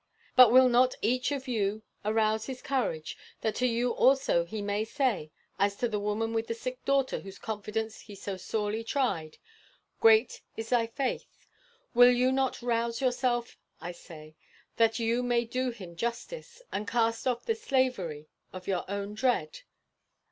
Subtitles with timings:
[0.35, 4.83] But will not each of you arouse his courage that to you also he may
[4.83, 9.37] say, as to the woman with the sick daughter whose confidence he so sorely tried,
[9.99, 11.45] 'Great is thy faith'?
[11.93, 14.35] Will you not rouse yourself, I say,
[14.77, 19.59] that you may do him justice, and cast off the slavery of your own dread?